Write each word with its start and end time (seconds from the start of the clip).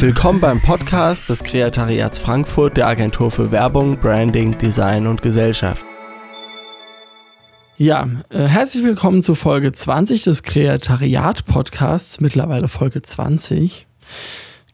Willkommen 0.00 0.40
beim 0.40 0.62
Podcast 0.62 1.28
des 1.28 1.42
Kreatariats 1.42 2.18
Frankfurt 2.18 2.78
der 2.78 2.86
Agentur 2.86 3.30
für 3.30 3.52
Werbung, 3.52 3.98
Branding, 3.98 4.56
Design 4.56 5.06
und 5.06 5.20
Gesellschaft. 5.20 5.84
Ja, 7.76 8.08
äh, 8.30 8.44
herzlich 8.44 8.82
willkommen 8.82 9.22
zu 9.22 9.34
Folge 9.34 9.72
20 9.72 10.24
des 10.24 10.42
Kreatariat-Podcasts, 10.42 12.18
mittlerweile 12.22 12.68
Folge 12.68 13.02
20. 13.02 13.86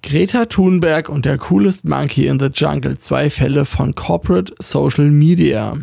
Greta 0.00 0.44
Thunberg 0.44 1.08
und 1.08 1.25
der 1.25 1.38
Coolest 1.38 1.84
Monkey 1.84 2.29
in 2.29 2.38
the 2.38 2.50
Jungle, 2.54 2.96
zwei 2.96 3.29
Fälle 3.29 3.64
von 3.64 3.96
Corporate 3.96 4.54
Social 4.61 5.11
Media. 5.11 5.77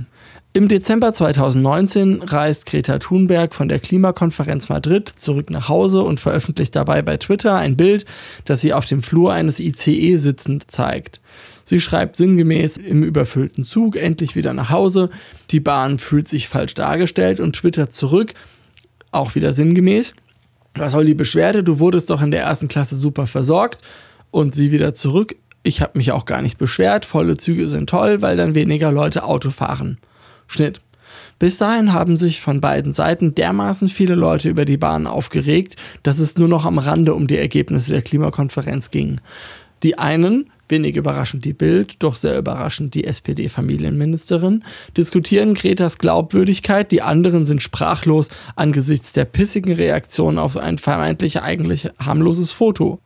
Im 0.55 0.67
Dezember 0.67 1.11
2019 1.11 2.21
reist 2.21 2.67
Greta 2.67 2.99
Thunberg 2.99 3.55
von 3.55 3.67
der 3.67 3.79
Klimakonferenz 3.79 4.69
Madrid 4.69 5.09
zurück 5.09 5.49
nach 5.49 5.67
Hause 5.67 6.03
und 6.03 6.19
veröffentlicht 6.19 6.75
dabei 6.75 7.01
bei 7.01 7.17
Twitter 7.17 7.55
ein 7.55 7.75
Bild, 7.75 8.05
das 8.45 8.61
sie 8.61 8.71
auf 8.71 8.85
dem 8.85 9.01
Flur 9.01 9.33
eines 9.33 9.59
ICE 9.59 10.15
sitzend 10.17 10.69
zeigt. 10.69 11.21
Sie 11.63 11.79
schreibt 11.79 12.17
sinngemäß 12.17 12.77
im 12.77 13.01
überfüllten 13.01 13.63
Zug 13.63 13.95
endlich 13.95 14.35
wieder 14.35 14.53
nach 14.53 14.69
Hause. 14.69 15.09
Die 15.49 15.59
Bahn 15.59 15.97
fühlt 15.97 16.27
sich 16.27 16.47
falsch 16.47 16.75
dargestellt 16.75 17.39
und 17.39 17.55
twittert 17.55 17.91
zurück, 17.91 18.35
auch 19.09 19.33
wieder 19.33 19.53
sinngemäß. 19.53 20.13
Was 20.75 20.91
soll 20.91 21.05
die 21.05 21.15
Beschwerde? 21.15 21.63
Du 21.63 21.79
wurdest 21.79 22.11
doch 22.11 22.21
in 22.21 22.29
der 22.29 22.43
ersten 22.43 22.67
Klasse 22.67 22.95
super 22.95 23.25
versorgt. 23.25 23.81
Und 24.29 24.53
sie 24.53 24.71
wieder 24.71 24.93
zurück. 24.93 25.35
Ich 25.63 25.81
habe 25.81 25.97
mich 25.97 26.11
auch 26.11 26.25
gar 26.25 26.43
nicht 26.43 26.59
beschwert. 26.59 27.05
Volle 27.05 27.37
Züge 27.37 27.67
sind 27.67 27.89
toll, 27.89 28.21
weil 28.21 28.37
dann 28.37 28.53
weniger 28.53 28.91
Leute 28.91 29.23
Auto 29.23 29.49
fahren. 29.49 29.97
Schnitt. 30.53 30.81
Bis 31.39 31.57
dahin 31.57 31.93
haben 31.93 32.15
sich 32.15 32.41
von 32.41 32.61
beiden 32.61 32.93
Seiten 32.93 33.35
dermaßen 33.35 33.89
viele 33.89 34.15
Leute 34.15 34.49
über 34.49 34.65
die 34.65 34.77
Bahn 34.77 35.07
aufgeregt, 35.07 35.75
dass 36.03 36.19
es 36.19 36.37
nur 36.37 36.47
noch 36.47 36.65
am 36.65 36.77
Rande 36.77 37.13
um 37.13 37.27
die 37.27 37.37
Ergebnisse 37.37 37.91
der 37.91 38.01
Klimakonferenz 38.01 38.91
ging. 38.91 39.19
Die 39.83 39.97
einen, 39.97 40.49
wenig 40.69 40.95
überraschend 40.95 41.43
die 41.43 41.53
Bild, 41.53 42.01
doch 42.01 42.15
sehr 42.15 42.37
überraschend 42.37 42.93
die 42.93 43.03
SPD-Familienministerin, 43.03 44.63
diskutieren 44.95 45.53
Gretas 45.53 45.97
Glaubwürdigkeit, 45.97 46.91
die 46.91 47.01
anderen 47.01 47.45
sind 47.45 47.61
sprachlos 47.61 48.29
angesichts 48.55 49.11
der 49.11 49.25
pissigen 49.25 49.73
Reaktion 49.73 50.37
auf 50.37 50.55
ein 50.55 50.77
vermeintlich 50.77 51.41
eigentlich 51.41 51.89
harmloses 51.99 52.53
Foto. 52.53 52.99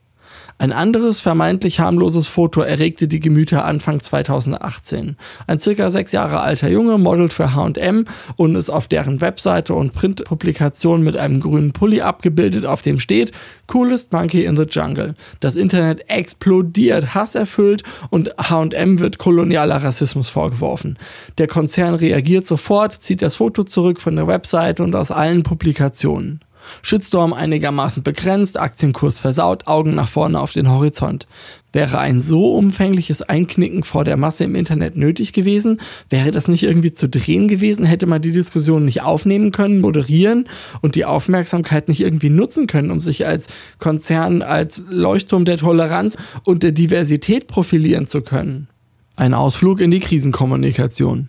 Ein 0.60 0.72
anderes 0.72 1.20
vermeintlich 1.20 1.78
harmloses 1.78 2.26
Foto 2.26 2.62
erregte 2.62 3.06
die 3.06 3.20
Gemüter 3.20 3.64
Anfang 3.64 4.00
2018. 4.00 5.16
Ein 5.46 5.60
circa 5.60 5.88
sechs 5.92 6.10
Jahre 6.10 6.40
alter 6.40 6.68
Junge 6.68 6.98
modelt 6.98 7.32
für 7.32 7.54
H&M 7.54 8.06
und 8.34 8.56
ist 8.56 8.68
auf 8.68 8.88
deren 8.88 9.20
Webseite 9.20 9.72
und 9.74 9.92
Printpublikation 9.92 11.02
mit 11.02 11.16
einem 11.16 11.38
grünen 11.38 11.72
Pulli 11.72 12.00
abgebildet, 12.00 12.66
auf 12.66 12.82
dem 12.82 12.98
steht 12.98 13.30
Coolest 13.68 14.12
Monkey 14.12 14.46
in 14.46 14.56
the 14.56 14.64
Jungle. 14.68 15.14
Das 15.38 15.54
Internet 15.54 16.10
explodiert, 16.10 17.14
hasserfüllt 17.14 17.84
und 18.10 18.34
H&M 18.36 18.98
wird 18.98 19.18
kolonialer 19.18 19.84
Rassismus 19.84 20.28
vorgeworfen. 20.28 20.98
Der 21.38 21.46
Konzern 21.46 21.94
reagiert 21.94 22.48
sofort, 22.48 22.94
zieht 22.94 23.22
das 23.22 23.36
Foto 23.36 23.62
zurück 23.62 24.00
von 24.00 24.16
der 24.16 24.26
Webseite 24.26 24.82
und 24.82 24.96
aus 24.96 25.12
allen 25.12 25.44
Publikationen. 25.44 26.40
Shitstorm 26.82 27.32
einigermaßen 27.32 28.02
begrenzt, 28.02 28.58
Aktienkurs 28.58 29.20
versaut, 29.20 29.66
Augen 29.66 29.94
nach 29.94 30.08
vorne 30.08 30.40
auf 30.40 30.52
den 30.52 30.70
Horizont. 30.70 31.26
Wäre 31.72 31.98
ein 31.98 32.22
so 32.22 32.54
umfängliches 32.54 33.20
Einknicken 33.22 33.84
vor 33.84 34.04
der 34.04 34.16
Masse 34.16 34.44
im 34.44 34.54
Internet 34.54 34.96
nötig 34.96 35.32
gewesen? 35.32 35.80
Wäre 36.08 36.30
das 36.30 36.48
nicht 36.48 36.62
irgendwie 36.62 36.94
zu 36.94 37.08
drehen 37.08 37.46
gewesen? 37.46 37.84
Hätte 37.84 38.06
man 38.06 38.22
die 38.22 38.32
Diskussion 38.32 38.84
nicht 38.86 39.02
aufnehmen 39.02 39.52
können, 39.52 39.80
moderieren 39.80 40.48
und 40.80 40.94
die 40.94 41.04
Aufmerksamkeit 41.04 41.88
nicht 41.88 42.00
irgendwie 42.00 42.30
nutzen 42.30 42.66
können, 42.66 42.90
um 42.90 43.00
sich 43.00 43.26
als 43.26 43.48
Konzern, 43.78 44.42
als 44.42 44.82
Leuchtturm 44.88 45.44
der 45.44 45.58
Toleranz 45.58 46.16
und 46.44 46.62
der 46.62 46.72
Diversität 46.72 47.48
profilieren 47.48 48.06
zu 48.06 48.22
können? 48.22 48.68
Ein 49.16 49.34
Ausflug 49.34 49.80
in 49.80 49.90
die 49.90 50.00
Krisenkommunikation. 50.00 51.28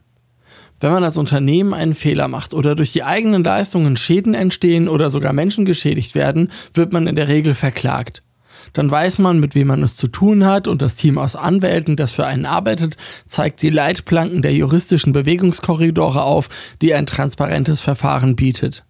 Wenn 0.79 0.91
man 0.91 1.03
als 1.03 1.17
Unternehmen 1.17 1.73
einen 1.73 1.93
Fehler 1.93 2.27
macht 2.27 2.53
oder 2.53 2.75
durch 2.75 2.93
die 2.93 3.03
eigenen 3.03 3.43
Leistungen 3.43 3.97
Schäden 3.97 4.33
entstehen 4.33 4.87
oder 4.87 5.09
sogar 5.09 5.33
Menschen 5.33 5.65
geschädigt 5.65 6.15
werden, 6.15 6.51
wird 6.73 6.93
man 6.93 7.07
in 7.07 7.15
der 7.15 7.27
Regel 7.27 7.53
verklagt. 7.53 8.23
Dann 8.73 8.89
weiß 8.89 9.19
man, 9.19 9.39
mit 9.39 9.55
wem 9.55 9.67
man 9.67 9.83
es 9.83 9.95
zu 9.95 10.07
tun 10.07 10.45
hat 10.45 10.67
und 10.67 10.81
das 10.81 10.95
Team 10.95 11.17
aus 11.17 11.35
Anwälten, 11.35 11.95
das 11.95 12.11
für 12.11 12.25
einen 12.25 12.45
arbeitet, 12.45 12.97
zeigt 13.25 13.61
die 13.61 13.69
Leitplanken 13.69 14.41
der 14.41 14.53
juristischen 14.53 15.13
Bewegungskorridore 15.13 16.23
auf, 16.23 16.49
die 16.81 16.93
ein 16.93 17.05
transparentes 17.05 17.81
Verfahren 17.81 18.35
bietet. 18.35 18.85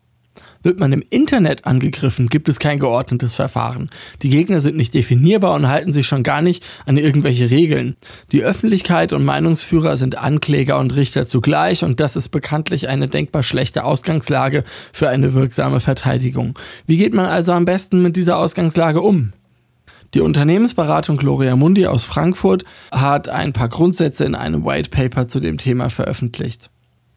Wird 0.62 0.80
man 0.80 0.92
im 0.92 1.03
Internet 1.09 1.66
angegriffen, 1.66 2.28
gibt 2.28 2.50
es 2.50 2.59
kein 2.59 2.80
geordnetes 2.80 3.34
Verfahren. 3.36 3.90
Die 4.22 4.30
Gegner 4.30 4.59
sind 4.59 4.75
nicht 4.75 4.94
definierbar 4.94 5.53
und 5.56 5.70
halten 5.70 5.94
sich 5.94 6.06
schon 6.06 6.24
gar 6.24 6.42
nicht 6.42 6.66
an 6.86 6.97
irgendwelche 6.97 7.50
Regeln. 7.50 7.96
Die 8.34 8.44
Öffentlichkeit 8.44 9.14
und 9.14 9.24
Meinungsführer 9.24 9.96
sind 9.96 10.18
Ankläger 10.18 10.78
und 10.78 10.96
Richter 10.98 11.25
zugleich 11.25 11.86
und 11.86 12.02
das 12.02 12.18
ist 12.18 12.30
bekanntlich 12.30 12.90
eine 12.90 13.08
denkbar 13.08 13.44
schlechte 13.44 13.86
Ausgangslage 13.86 14.66
für 14.92 15.08
eine 15.08 15.34
wirksame 15.34 15.80
Verteidigung. 15.80 16.59
Wie 16.86 16.98
geht 16.98 17.14
man 17.14 17.25
also 17.25 17.53
am 17.53 17.64
besten 17.64 18.02
mit 18.02 18.18
dieser 18.18 18.38
Ausgangslage 18.38 19.00
um? 19.00 19.31
Die 20.14 20.22
Unternehmensberatung 20.22 21.18
Gloria 21.18 21.56
Mundi 21.56 21.86
aus 21.86 22.03
Frankfurt 22.03 22.66
hat 22.92 23.30
ein 23.30 23.53
paar 23.53 23.69
Grundsätze 23.69 24.25
in 24.25 24.36
einem 24.36 24.66
White 24.66 24.90
Paper 24.90 25.28
zu 25.28 25.40
dem 25.40 25.58
Thema 25.58 25.90
veröffentlicht. 25.90 26.69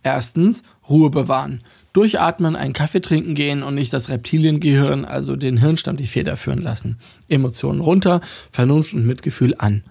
Erstens, 0.03 0.63
Ruhe 0.89 1.11
bewahren. 1.11 1.63
Durchatmen, 1.93 2.57
einen 2.57 2.73
Kaffee 2.73 3.01
trinken 3.01 3.35
gehen 3.35 3.63
und 3.63 3.75
nicht 3.75 3.93
das 3.93 4.09
Reptiliengehirn, 4.09 5.05
also 5.05 5.37
den 5.37 5.59
Hirnstamm, 5.59 5.97
die 5.97 6.07
Feder 6.07 6.37
führen 6.37 6.63
lassen. 6.63 6.99
Emotionen 7.29 7.81
runter, 7.81 8.21
Vernunft 8.51 8.95
und 8.95 9.07
Mitgefühl 9.07 9.55
an. 9.59 9.83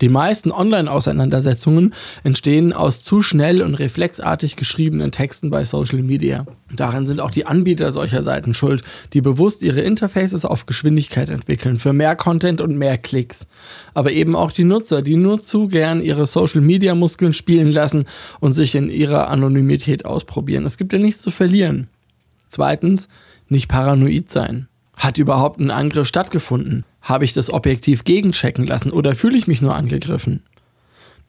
Die 0.00 0.08
meisten 0.08 0.50
Online-Auseinandersetzungen 0.50 1.94
entstehen 2.22 2.72
aus 2.72 3.02
zu 3.02 3.22
schnell 3.22 3.62
und 3.62 3.74
reflexartig 3.74 4.56
geschriebenen 4.56 5.12
Texten 5.12 5.50
bei 5.50 5.64
Social 5.64 6.02
Media. 6.02 6.46
Darin 6.74 7.06
sind 7.06 7.20
auch 7.20 7.30
die 7.30 7.46
Anbieter 7.46 7.92
solcher 7.92 8.22
Seiten 8.22 8.54
schuld, 8.54 8.82
die 9.12 9.20
bewusst 9.20 9.62
ihre 9.62 9.80
Interfaces 9.80 10.44
auf 10.44 10.66
Geschwindigkeit 10.66 11.28
entwickeln, 11.28 11.76
für 11.76 11.92
mehr 11.92 12.16
Content 12.16 12.60
und 12.60 12.76
mehr 12.76 12.98
Klicks. 12.98 13.46
Aber 13.94 14.12
eben 14.12 14.34
auch 14.34 14.52
die 14.52 14.64
Nutzer, 14.64 15.02
die 15.02 15.16
nur 15.16 15.38
zu 15.42 15.68
gern 15.68 16.00
ihre 16.00 16.26
Social-Media-Muskeln 16.26 17.32
spielen 17.32 17.70
lassen 17.70 18.06
und 18.40 18.52
sich 18.54 18.74
in 18.74 18.90
ihrer 18.90 19.28
Anonymität 19.28 20.04
ausprobieren. 20.04 20.64
Es 20.64 20.76
gibt 20.76 20.92
ja 20.92 20.98
nichts 20.98 21.22
zu 21.22 21.30
verlieren. 21.30 21.88
Zweitens, 22.48 23.08
nicht 23.48 23.68
paranoid 23.68 24.30
sein. 24.30 24.68
Hat 24.96 25.18
überhaupt 25.18 25.60
ein 25.60 25.70
Angriff 25.70 26.08
stattgefunden? 26.08 26.84
Habe 27.02 27.24
ich 27.24 27.32
das 27.32 27.52
objektiv 27.52 28.04
gegenchecken 28.04 28.66
lassen 28.66 28.90
oder 28.90 29.14
fühle 29.14 29.36
ich 29.36 29.46
mich 29.46 29.60
nur 29.60 29.74
angegriffen? 29.74 30.42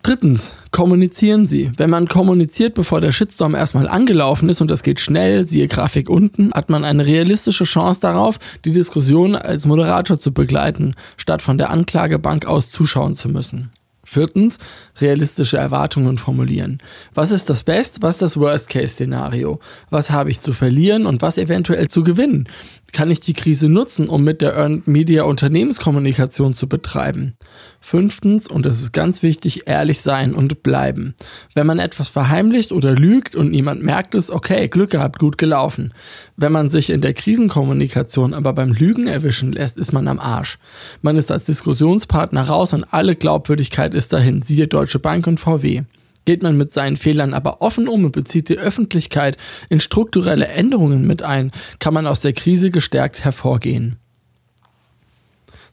Drittens, 0.05 0.53
kommunizieren 0.69 1.47
Sie. 1.47 1.71
Wenn 1.77 1.89
man 1.89 2.07
kommuniziert, 2.07 2.75
bevor 2.75 3.01
der 3.01 3.11
Shitstorm 3.11 3.55
erstmal 3.55 3.87
angelaufen 3.87 4.49
ist 4.49 4.61
und 4.61 4.69
das 4.69 4.83
geht 4.83 4.99
schnell, 4.99 5.45
siehe 5.45 5.67
Grafik 5.67 6.11
unten, 6.11 6.53
hat 6.53 6.69
man 6.69 6.85
eine 6.85 7.07
realistische 7.07 7.63
Chance 7.63 8.01
darauf, 8.01 8.37
die 8.65 8.71
Diskussion 8.71 9.35
als 9.35 9.65
Moderator 9.65 10.19
zu 10.19 10.31
begleiten, 10.31 10.93
statt 11.17 11.41
von 11.41 11.57
der 11.57 11.71
Anklagebank 11.71 12.45
aus 12.45 12.69
zuschauen 12.69 13.15
zu 13.15 13.29
müssen. 13.29 13.71
Viertens, 14.05 14.59
realistische 15.01 15.57
Erwartungen 15.57 16.17
formulieren. 16.17 16.77
Was 17.13 17.31
ist 17.31 17.49
das 17.49 17.63
Best, 17.63 18.01
was 18.01 18.15
ist 18.15 18.21
das 18.21 18.37
Worst-Case-Szenario? 18.37 19.59
Was 19.89 20.11
habe 20.11 20.29
ich 20.29 20.39
zu 20.39 20.53
verlieren 20.53 21.05
und 21.07 21.21
was 21.21 21.37
eventuell 21.37 21.89
zu 21.89 22.03
gewinnen? 22.03 22.47
Kann 22.93 23.11
ich 23.11 23.19
die 23.19 23.33
Krise 23.33 23.67
nutzen, 23.67 24.07
um 24.07 24.23
mit 24.23 24.41
der 24.41 24.53
Earned 24.53 24.87
Media 24.87 25.23
Unternehmenskommunikation 25.23 26.53
zu 26.53 26.69
betreiben? 26.69 27.33
Fünftens, 27.81 28.49
und 28.49 28.65
das 28.65 28.81
ist 28.81 28.93
ganz 28.93 29.21
wichtig, 29.21 29.63
ehrlich 29.65 30.01
sein 30.01 30.33
und 30.33 30.63
bleiben. 30.63 31.15
Wenn 31.55 31.67
man 31.67 31.79
etwas 31.79 32.09
verheimlicht 32.09 32.71
oder 32.71 32.93
lügt 32.93 33.35
und 33.35 33.51
niemand 33.51 33.83
merkt 33.83 34.15
es, 34.15 34.31
okay, 34.31 34.67
Glück 34.69 34.91
gehabt, 34.91 35.19
gut 35.19 35.37
gelaufen. 35.37 35.93
Wenn 36.37 36.51
man 36.51 36.69
sich 36.69 36.89
in 36.89 37.01
der 37.01 37.13
Krisenkommunikation 37.13 38.33
aber 38.33 38.53
beim 38.53 38.71
Lügen 38.71 39.07
erwischen 39.07 39.51
lässt, 39.51 39.77
ist 39.77 39.91
man 39.91 40.07
am 40.07 40.19
Arsch. 40.19 40.57
Man 41.01 41.17
ist 41.17 41.31
als 41.31 41.45
Diskussionspartner 41.45 42.43
raus 42.43 42.73
und 42.73 42.85
alle 42.91 43.15
Glaubwürdigkeit 43.15 43.94
ist 43.95 44.13
dahin, 44.13 44.41
siehe 44.41 44.67
Deutsche 44.67 44.99
Bank 44.99 45.27
und 45.27 45.39
VW. 45.39 45.83
Geht 46.25 46.41
man 46.41 46.57
mit 46.57 46.73
seinen 46.73 46.97
Fehlern 46.97 47.33
aber 47.33 47.61
offen 47.61 47.87
um 47.87 48.05
und 48.05 48.11
bezieht 48.11 48.49
die 48.49 48.57
Öffentlichkeit 48.57 49.37
in 49.69 49.79
strukturelle 49.79 50.47
Änderungen 50.47 51.05
mit 51.05 51.21
ein, 51.21 51.51
kann 51.79 51.93
man 51.93 52.07
aus 52.07 52.21
der 52.21 52.33
Krise 52.33 52.71
gestärkt 52.71 53.23
hervorgehen. 53.23 53.97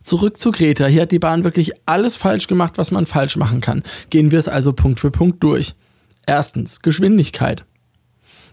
Zurück 0.03 0.39
zu 0.39 0.51
Greta. 0.51 0.87
Hier 0.87 1.03
hat 1.03 1.13
die 1.13 1.19
Bahn 1.19 1.45
wirklich 1.45 1.73
alles 1.87 2.17
falsch 2.17 2.49
gemacht, 2.49 2.75
was 2.77 2.91
man 2.91 3.07
falsch 3.07 3.37
machen 3.37 3.61
kann. 3.61 3.83
Gehen 4.11 4.31
wir 4.31 4.39
es 4.39 4.49
also 4.49 4.73
Punkt 4.73 5.01
für 5.01 5.11
Punkt 5.11 5.43
durch. 5.43 5.75
Erstens, 6.27 6.81
Geschwindigkeit. 6.81 7.65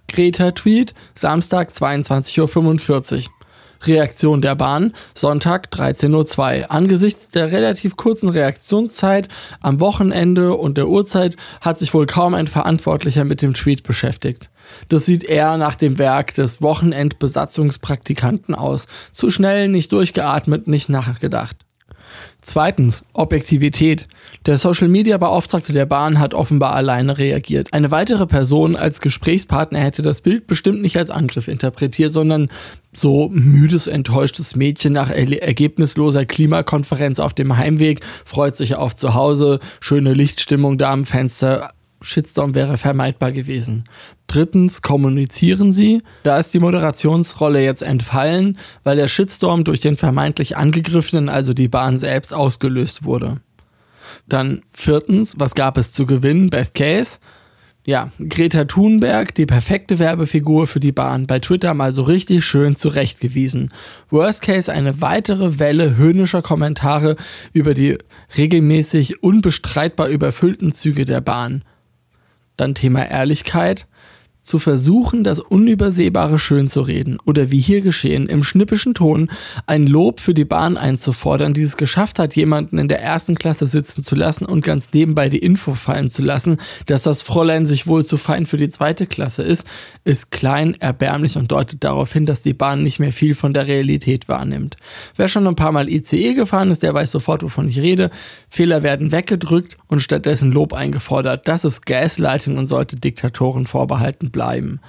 Greta 0.08 0.52
Tweet, 0.52 0.94
Samstag 1.16 1.72
22.45 1.72 3.18
Uhr. 3.18 3.39
Reaktion 3.84 4.42
der 4.42 4.56
Bahn, 4.56 4.94
Sonntag 5.14 5.70
13.02 5.72 6.62
Uhr. 6.62 6.72
Angesichts 6.72 7.30
der 7.30 7.52
relativ 7.52 7.96
kurzen 7.96 8.30
Reaktionszeit 8.30 9.28
am 9.62 9.80
Wochenende 9.80 10.54
und 10.54 10.78
der 10.78 10.88
Uhrzeit 10.88 11.38
hat 11.62 11.80
sich 11.80 11.94
wohl 11.94 12.06
kaum 12.06 12.34
ein 12.34 12.48
Verantwortlicher 12.48 13.24
mit 13.24 13.42
dem 13.42 13.54
Tweet 13.54 13.84
beschäftigt. 13.84 14.50
Das 14.88 15.06
sieht 15.06 15.24
eher 15.24 15.58
nach 15.58 15.76
dem 15.76 15.98
Werk 15.98 16.34
des 16.36 16.62
Wochenendbesatzungspraktikanten 16.62 18.54
aus. 18.54 18.88
Zu 19.12 19.32
schnell, 19.32 19.68
nicht 19.68 19.92
durchgeatmet, 19.92 20.68
nicht 20.68 20.90
nachgedacht. 20.90 21.58
Zweitens, 22.42 23.04
Objektivität. 23.14 24.08
Der 24.46 24.58
Social-Media-Beauftragte 24.58 25.74
der 25.74 25.86
Bahn 25.86 26.20
hat 26.20 26.34
offenbar 26.34 26.74
alleine 26.74 27.18
reagiert. 27.18 27.74
Eine 27.74 27.92
weitere 27.92 28.28
Person 28.28 28.76
als 28.76 29.02
Gesprächspartner 29.02 29.80
hätte 29.80 30.02
das 30.02 30.22
Bild 30.22 30.48
bestimmt 30.48 30.82
nicht 30.82 30.98
als 30.98 31.12
Angriff 31.12 31.48
interpretiert, 31.48 32.14
sondern 32.14 32.50
so 32.94 33.30
müdes, 33.30 33.88
enttäuschtes 33.88 34.56
Mädchen 34.56 34.94
nach 34.94 35.10
er 35.10 35.42
ergebnisloser 35.42 36.26
Klimakonferenz 36.26 37.20
auf 37.20 37.34
dem 37.34 37.58
Heimweg, 37.58 38.02
freut 38.26 38.58
sich 38.58 38.76
auf 38.76 38.96
zu 38.96 39.14
Hause, 39.14 39.60
schöne 39.80 40.14
Lichtstimmung 40.14 40.78
da 40.78 40.92
am 40.92 41.06
Fenster, 41.06 41.72
Shitstorm 42.02 42.56
wäre 42.56 42.78
vermeidbar 42.78 43.32
gewesen. 43.32 43.84
Drittens 44.28 44.82
kommunizieren 44.82 45.74
sie. 45.74 46.02
Da 46.24 46.38
ist 46.38 46.54
die 46.54 46.60
Moderationsrolle 46.60 47.64
jetzt 47.64 47.84
entfallen, 47.84 48.58
weil 48.84 48.96
der 48.96 49.08
Shitstorm 49.08 49.64
durch 49.64 49.80
den 49.80 49.98
vermeintlich 49.98 50.56
Angegriffenen, 50.58 51.30
also 51.30 51.54
die 51.54 51.68
Bahn 51.68 51.98
selbst, 51.98 52.34
ausgelöst 52.34 53.04
wurde. 53.04 53.42
Dann 54.28 54.62
viertens, 54.72 55.36
was 55.40 55.56
gab 55.56 55.78
es 55.78 55.92
zu 55.92 56.06
gewinnen? 56.06 56.50
Best 56.50 56.76
Case. 56.76 57.20
Ja, 57.86 58.12
Greta 58.20 58.66
Thunberg, 58.66 59.34
die 59.34 59.46
perfekte 59.46 59.98
Werbefigur 60.00 60.68
für 60.68 60.80
die 60.80 60.92
Bahn, 60.92 61.26
bei 61.26 61.40
Twitter 61.40 61.74
mal 61.74 61.92
so 61.92 62.04
richtig 62.04 62.46
schön 62.46 62.76
zurechtgewiesen. 62.76 63.72
Worst 64.10 64.44
Case 64.44 64.72
eine 64.72 65.02
weitere 65.02 65.60
Welle 65.60 65.98
höhnischer 65.98 66.42
Kommentare 66.42 67.16
über 67.54 67.74
die 67.74 67.98
regelmäßig 68.38 69.24
unbestreitbar 69.24 70.10
überfüllten 70.10 70.74
Züge 70.74 71.06
der 71.06 71.22
Bahn. 71.22 71.64
Dann 72.60 72.76
Thema 72.76 73.10
Ehrlichkeit 73.10 73.88
zu 74.42 74.58
versuchen, 74.58 75.24
das 75.24 75.40
Unübersehbare 75.40 76.40
schön 76.40 76.68
zu 76.68 76.82
reden 76.82 77.18
oder 77.26 77.52
wie 77.52 77.60
hier 77.60 77.82
geschehen, 77.82 78.28
im 78.28 78.44
schnippischen 78.44 78.94
Ton 78.94 79.30
ein 79.68 79.86
Lob 79.86 80.20
für 80.20 80.34
die 80.34 80.46
Bahn 80.46 80.78
einzufordern, 80.78 81.54
die 81.54 81.62
es 81.62 81.78
geschafft 81.78 82.20
hat, 82.20 82.36
jemanden 82.36 82.78
in 82.78 82.88
der 82.88 83.02
ersten 83.02 83.36
Klasse 83.36 83.66
sitzen 83.66 84.04
zu 84.04 84.16
lassen 84.16 84.46
und 84.46 84.64
ganz 84.64 84.90
nebenbei 84.94 85.30
die 85.30 85.40
Info 85.40 85.76
fallen 85.76 86.10
zu 86.10 86.22
lassen, 86.22 86.58
dass 86.86 87.04
das 87.04 87.22
Fräulein 87.22 87.66
sich 87.66 87.86
wohl 87.86 88.06
zu 88.06 88.18
fein 88.18 88.46
für 88.46 88.58
die 88.58 88.70
zweite 88.70 89.08
Klasse 89.08 89.44
ist, 89.44 89.68
ist 90.04 90.32
klein, 90.32 90.76
erbärmlich 90.80 91.36
und 91.38 91.52
deutet 91.52 91.84
darauf 91.84 92.14
hin, 92.14 92.26
dass 92.26 92.42
die 92.42 92.54
Bahn 92.54 92.84
nicht 92.84 93.00
mehr 93.00 93.14
viel 93.14 93.36
von 93.36 93.54
der 93.54 93.68
Realität 93.68 94.28
wahrnimmt. 94.28 94.78
Wer 95.16 95.28
schon 95.28 95.48
ein 95.48 95.56
paar 95.56 95.72
Mal 95.72 95.90
ICE 95.90 96.34
gefahren 96.34 96.72
ist, 96.72 96.82
der 96.82 96.94
weiß 96.94 97.12
sofort, 97.12 97.44
wovon 97.44 97.68
ich 97.68 97.80
rede. 97.80 98.10
Fehler 98.50 98.84
werden 98.84 99.12
weggedrückt 99.12 99.78
und 99.88 100.02
stattdessen 100.02 100.52
Lob 100.52 100.74
eingefordert. 100.74 101.48
Das 101.48 101.66
ist 101.66 101.86
Gaslighting 101.86 102.58
und 102.58 102.68
sollte 102.68 102.96
Diktatoren 102.96 103.66
vorbehalten 103.66 104.29
bleiben. 104.32 104.80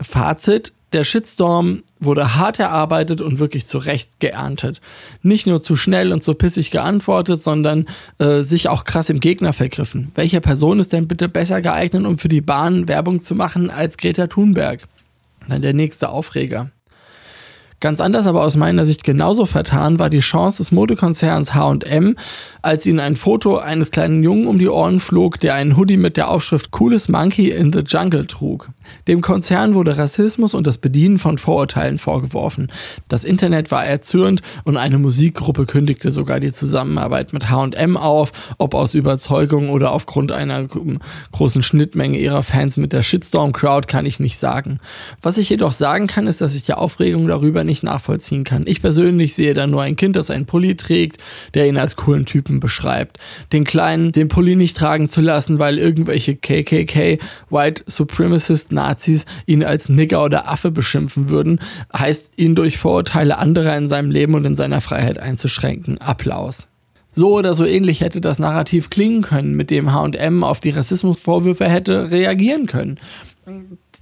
Fazit, 0.00 0.72
der 0.92 1.04
Shitstorm 1.04 1.82
wurde 1.98 2.36
hart 2.36 2.60
erarbeitet 2.60 3.20
und 3.20 3.38
wirklich 3.38 3.66
zu 3.66 3.78
Recht 3.78 4.20
geerntet. 4.20 4.80
Nicht 5.22 5.46
nur 5.46 5.62
zu 5.62 5.76
schnell 5.76 6.12
und 6.12 6.22
zu 6.22 6.34
pissig 6.34 6.70
geantwortet, 6.70 7.42
sondern 7.42 7.86
äh, 8.18 8.42
sich 8.42 8.68
auch 8.68 8.84
krass 8.84 9.10
im 9.10 9.20
Gegner 9.20 9.52
vergriffen. 9.52 10.12
Welche 10.14 10.40
Person 10.40 10.78
ist 10.78 10.92
denn 10.92 11.08
bitte 11.08 11.28
besser 11.28 11.60
geeignet, 11.60 12.06
um 12.06 12.18
für 12.18 12.28
die 12.28 12.40
Bahn 12.40 12.88
Werbung 12.88 13.22
zu 13.22 13.34
machen 13.34 13.68
als 13.70 13.98
Greta 13.98 14.26
Thunberg? 14.26 14.84
Dann 15.48 15.62
der 15.62 15.74
nächste 15.74 16.08
Aufreger. 16.08 16.70
Ganz 17.80 18.00
anders, 18.00 18.26
aber 18.26 18.42
aus 18.42 18.56
meiner 18.56 18.86
Sicht 18.86 19.04
genauso 19.04 19.44
vertan 19.44 19.98
war 19.98 20.08
die 20.08 20.20
Chance 20.20 20.58
des 20.58 20.72
Modekonzerns 20.72 21.54
H&M, 21.54 22.16
als 22.62 22.86
ihnen 22.86 23.00
ein 23.00 23.16
Foto 23.16 23.58
eines 23.58 23.90
kleinen 23.90 24.22
Jungen 24.22 24.46
um 24.46 24.58
die 24.58 24.68
Ohren 24.68 24.98
flog, 24.98 25.38
der 25.40 25.54
einen 25.54 25.76
Hoodie 25.76 25.98
mit 25.98 26.16
der 26.16 26.30
Aufschrift 26.30 26.70
Coolest 26.70 27.10
Monkey 27.10 27.50
in 27.50 27.72
the 27.72 27.80
Jungle 27.80 28.26
trug. 28.26 28.70
Dem 29.08 29.20
Konzern 29.20 29.74
wurde 29.74 29.98
Rassismus 29.98 30.54
und 30.54 30.66
das 30.66 30.78
Bedienen 30.78 31.18
von 31.18 31.38
Vorurteilen 31.38 31.98
vorgeworfen. 31.98 32.72
Das 33.08 33.24
Internet 33.24 33.70
war 33.70 33.84
erzürnt 33.84 34.42
und 34.64 34.76
eine 34.76 34.98
Musikgruppe 34.98 35.66
kündigte 35.66 36.12
sogar 36.12 36.40
die 36.40 36.52
Zusammenarbeit 36.52 37.32
mit 37.32 37.50
H&M 37.50 37.96
auf, 37.96 38.32
ob 38.58 38.74
aus 38.74 38.94
Überzeugung 38.94 39.70
oder 39.70 39.92
aufgrund 39.92 40.32
einer 40.32 40.66
großen 41.32 41.62
Schnittmenge 41.62 42.18
ihrer 42.18 42.42
Fans 42.42 42.76
mit 42.76 42.92
der 42.92 43.02
Shitstorm 43.02 43.52
Crowd 43.52 43.86
kann 43.86 44.06
ich 44.06 44.20
nicht 44.20 44.38
sagen. 44.38 44.80
Was 45.22 45.38
ich 45.38 45.50
jedoch 45.50 45.72
sagen 45.72 46.06
kann, 46.06 46.26
ist, 46.26 46.40
dass 46.40 46.54
ich 46.54 46.64
die 46.64 46.74
Aufregung 46.74 47.28
darüber 47.28 47.64
nicht 47.64 47.82
nachvollziehen 47.82 48.44
kann. 48.44 48.64
Ich 48.66 48.82
persönlich 48.82 49.34
sehe 49.34 49.54
da 49.54 49.66
nur 49.66 49.82
ein 49.82 49.96
Kind, 49.96 50.16
das 50.16 50.30
einen 50.30 50.46
Pulli 50.46 50.76
trägt, 50.76 51.18
der 51.54 51.66
ihn 51.66 51.76
als 51.76 51.96
coolen 51.96 52.26
Typen 52.26 52.60
beschreibt. 52.60 53.18
Den 53.52 53.64
Kleinen, 53.64 54.12
den 54.12 54.28
Pulli 54.28 54.56
nicht 54.56 54.76
tragen 54.76 55.08
zu 55.08 55.20
lassen, 55.20 55.58
weil 55.58 55.78
irgendwelche 55.78 56.36
KKK, 56.36 57.18
White 57.50 57.84
Supremacist 57.86 58.72
Nazis 58.76 59.24
ihn 59.46 59.64
als 59.64 59.88
Nigger 59.88 60.24
oder 60.24 60.48
Affe 60.48 60.70
beschimpfen 60.70 61.28
würden, 61.28 61.60
heißt 61.92 62.34
ihn 62.36 62.54
durch 62.54 62.78
Vorurteile 62.78 63.38
anderer 63.38 63.76
in 63.76 63.88
seinem 63.88 64.10
Leben 64.10 64.34
und 64.34 64.44
in 64.44 64.54
seiner 64.54 64.80
Freiheit 64.80 65.18
einzuschränken. 65.18 65.98
Applaus. 65.98 66.68
So 67.12 67.34
oder 67.34 67.54
so 67.54 67.64
ähnlich 67.64 68.02
hätte 68.02 68.20
das 68.20 68.38
Narrativ 68.38 68.90
klingen 68.90 69.22
können, 69.22 69.56
mit 69.56 69.70
dem 69.70 69.92
HM 69.92 70.44
auf 70.44 70.60
die 70.60 70.70
Rassismusvorwürfe 70.70 71.68
hätte 71.68 72.10
reagieren 72.10 72.66
können. 72.66 72.98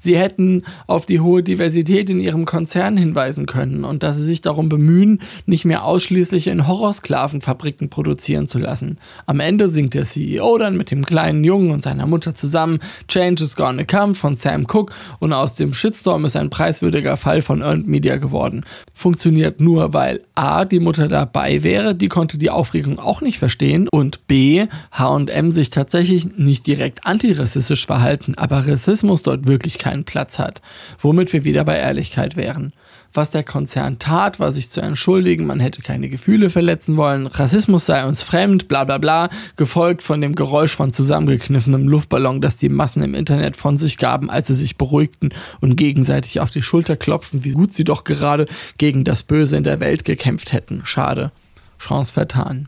Sie 0.05 0.19
hätten 0.19 0.65
auf 0.87 1.07
die 1.07 1.21
hohe 1.21 1.43
Diversität 1.43 2.11
in 2.11 2.21
ihrem 2.21 2.45
Konzern 2.45 2.99
hinweisen 2.99 3.47
können 3.47 3.85
und 3.85 4.03
dass 4.03 4.17
sie 4.17 4.23
sich 4.23 4.43
darum 4.43 4.69
bemühen, 4.69 5.23
nicht 5.47 5.65
mehr 5.65 5.83
ausschließlich 5.85 6.49
in 6.49 6.69
Horrorsklavenfabriken 6.69 7.89
produzieren 7.89 8.47
zu 8.47 8.59
lassen. 8.59 8.99
Am 9.25 9.41
Ende 9.41 9.71
singt 9.71 9.95
der 9.95 10.05
CEO 10.05 10.59
dann 10.59 10.77
mit 10.77 10.91
dem 10.91 11.07
kleinen 11.07 11.43
Jungen 11.43 11.71
und 11.71 11.83
seiner 11.83 12.07
Mutter 12.07 12.35
zusammen 12.35 12.81
Change 13.09 13.45
is 13.45 13.57
Gonna 13.57 13.85
Come 13.85 14.15
von 14.15 14.37
Sam 14.37 14.67
Cook 14.71 14.93
und 15.21 15.33
aus 15.33 15.57
dem 15.57 15.73
Shitstorm 15.73 16.27
ist 16.27 16.37
ein 16.37 16.51
preiswürdiger 16.51 17.17
Fall 17.17 17.41
von 17.41 17.63
Earned 17.63 17.89
Media 17.89 18.17
geworden. 18.17 18.67
Funktioniert 18.97 19.61
nur, 19.61 19.93
weil 19.93 20.21
A, 20.35 20.65
die 20.65 20.81
Mutter 20.81 21.09
dabei 21.09 21.63
wäre, 21.63 21.95
die 21.95 22.09
konnte 22.09 22.39
die 22.39 22.51
Aufregung 22.51 22.99
auch 22.99 23.21
nicht 23.21 23.39
verstehen 23.39 23.89
und 23.89 24.27
B, 24.27 24.67
H&M 24.93 25.53
sich 25.53 25.71
tatsächlich 25.71 26.37
nicht 26.37 26.67
direkt 26.67 27.05
antirassistisch 27.05 27.87
verhalten, 27.87 28.35
aber 28.37 28.67
Rassismus 28.67 29.23
dort 29.23 29.47
wirklich 29.47 29.79
kein 29.79 29.95
keinen 29.95 30.05
Platz 30.05 30.39
hat. 30.39 30.61
Womit 30.99 31.33
wir 31.33 31.45
wieder 31.45 31.65
bei 31.65 31.77
Ehrlichkeit 31.77 32.37
wären. 32.37 32.73
Was 33.17 33.31
der 33.31 33.45
Konzern 33.45 34.01
tat, 34.01 34.41
war 34.41 34.51
sich 34.51 34.71
zu 34.71 34.81
entschuldigen, 34.81 35.47
man 35.47 35.61
hätte 35.61 35.83
keine 35.83 36.09
Gefühle 36.09 36.51
verletzen 36.51 36.97
wollen, 36.97 37.29
Rassismus 37.29 37.87
sei 37.87 38.05
uns 38.05 38.25
fremd, 38.25 38.67
bla 38.67 38.83
bla 38.83 38.99
bla, 38.99 39.29
gefolgt 39.57 40.03
von 40.03 40.21
dem 40.21 40.35
Geräusch 40.35 40.75
von 40.75 40.93
zusammengekniffenem 40.93 41.87
Luftballon, 41.87 42.41
das 42.41 42.57
die 42.57 42.69
Massen 42.69 43.05
im 43.05 43.15
Internet 43.15 43.55
von 43.55 43.79
sich 43.79 43.99
gaben, 43.99 44.31
als 44.31 44.49
sie 44.49 44.57
sich 44.57 44.77
beruhigten 44.77 45.29
und 45.61 45.77
gegenseitig 45.77 46.41
auf 46.41 46.51
die 46.51 46.63
Schulter 46.63 46.97
klopften, 46.97 47.45
wie 47.45 47.53
gut 47.53 47.73
sie 47.73 47.85
doch 47.85 48.03
gerade 48.03 48.47
gegen 48.79 49.05
das 49.05 49.23
Böse 49.23 49.57
in 49.57 49.65
der 49.65 49.79
Welt 49.79 50.05
gekämpft 50.05 50.53
hätten. 50.53 50.83
Schade. 50.85 51.31
Chance 51.79 52.13
vertan. 52.13 52.67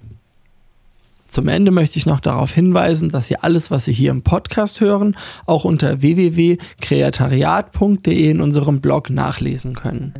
Zum 1.36 1.48
Ende 1.48 1.70
möchte 1.70 1.98
ich 1.98 2.06
noch 2.06 2.20
darauf 2.20 2.54
hinweisen, 2.54 3.10
dass 3.10 3.26
Sie 3.26 3.36
alles, 3.36 3.70
was 3.70 3.84
Sie 3.84 3.92
hier 3.92 4.10
im 4.10 4.22
Podcast 4.22 4.80
hören, 4.80 5.14
auch 5.44 5.64
unter 5.64 6.00
www.kreatariat.de 6.00 8.30
in 8.30 8.40
unserem 8.40 8.80
Blog 8.80 9.10
nachlesen 9.10 9.74
können. 9.74 10.14